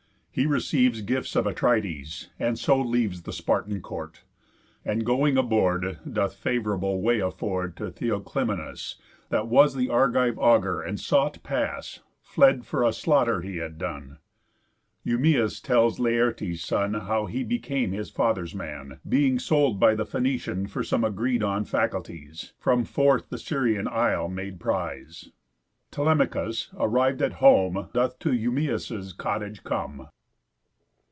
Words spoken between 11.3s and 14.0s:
pass, Fled for a slaughter he had